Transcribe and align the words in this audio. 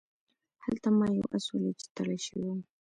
هلته 0.65 0.89
ما 0.97 1.07
یو 1.17 1.25
آس 1.35 1.45
ولید 1.49 1.75
چې 1.81 1.87
تړل 1.95 2.19
شوی 2.27 2.43
و. 2.53 2.57